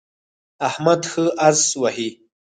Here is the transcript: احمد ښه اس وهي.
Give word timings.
احمد 0.69 1.01
ښه 1.11 1.23
اس 1.47 1.61
وهي. 1.81 2.09